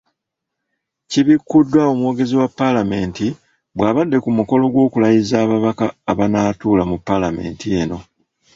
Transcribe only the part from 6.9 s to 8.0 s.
mu Paalamenti eno.